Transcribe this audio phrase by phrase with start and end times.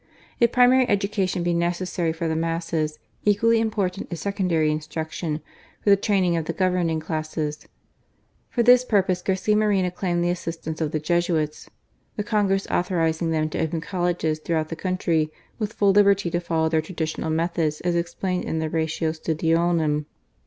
[0.39, 5.41] If primary education be necessary for the masses, equally important is secondary instruction
[5.83, 7.67] for the training of the governing classes.
[8.49, 11.69] For this purpose Garcia Moreno claimed the assistance of the Jesuits,
[12.15, 16.65] the Congress authorizing tbem to open Colleges throughout the country with full liberty to follow
[16.67, 17.21] PUBLIC EDUCATION.
[17.21, 20.07] 231 their traditional methods as explained in the Ratio studiorum.